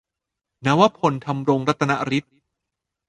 [0.65, 2.35] นวพล ธำรงรัตนฤทธิ์